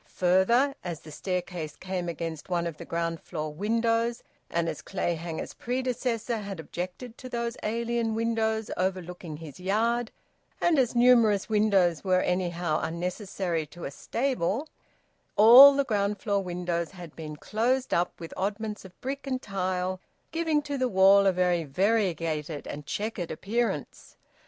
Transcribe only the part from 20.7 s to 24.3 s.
the wall a very variegated and chequered appearance.